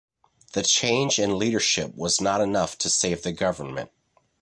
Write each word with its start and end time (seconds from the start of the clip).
The 0.53 0.63
change 0.63 1.19
in 1.19 1.37
leadership 1.37 1.93
was 1.95 2.19
not 2.19 2.41
enough 2.41 2.75
to 2.79 2.89
save 2.89 3.21
the 3.21 3.31
government. 3.31 3.91